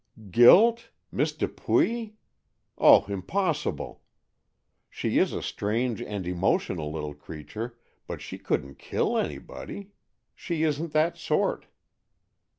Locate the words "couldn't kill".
8.39-9.15